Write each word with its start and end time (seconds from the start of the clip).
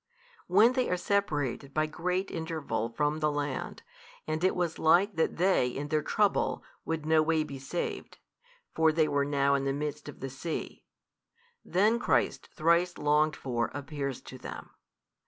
When 0.47 0.73
they 0.73 0.89
are 0.89 0.97
separated 0.97 1.75
by 1.75 1.85
great 1.85 2.31
interval 2.31 2.89
from 2.89 3.19
the 3.19 3.31
land, 3.31 3.83
and 4.25 4.43
it 4.43 4.55
was 4.55 4.79
like 4.79 5.15
that 5.15 5.37
they 5.37 5.67
in 5.67 5.89
their 5.89 6.01
trouble 6.01 6.63
would 6.85 7.05
no 7.05 7.21
way 7.21 7.43
be 7.43 7.59
saved 7.59 8.17
(for 8.73 8.91
they 8.91 9.07
were 9.07 9.25
now 9.25 9.53
in 9.53 9.63
the 9.65 9.73
midst 9.73 10.09
of 10.09 10.19
the 10.19 10.31
sea) 10.31 10.83
then 11.63 11.99
Christ 11.99 12.47
thrice 12.51 12.97
longed 12.97 13.35
for 13.35 13.69
appears 13.75 14.21
to 14.21 14.39
them. 14.39 14.71